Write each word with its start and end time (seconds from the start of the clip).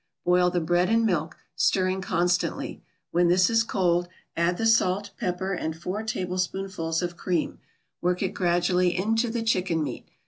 Boil 0.25 0.49
the 0.49 0.59
bread 0.59 0.89
and 0.89 1.05
milk, 1.05 1.37
stirring 1.55 2.01
constantly; 2.01 2.81
when 3.11 3.27
this 3.27 3.51
is 3.51 3.63
cold, 3.63 4.07
add 4.35 4.57
the 4.57 4.65
salt, 4.65 5.11
pepper 5.19 5.53
and 5.53 5.77
four 5.77 6.01
tablespoonfuls 6.01 7.03
of 7.03 7.15
cream; 7.15 7.59
work 8.01 8.23
it 8.23 8.33
gradually 8.33 8.97
into 8.97 9.29
the 9.29 9.43
chicken 9.43 9.83
meat. 9.83 10.07